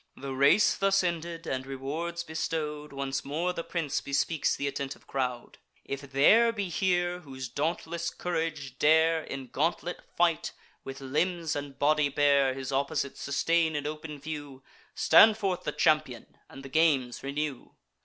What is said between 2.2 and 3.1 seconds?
bestow'd,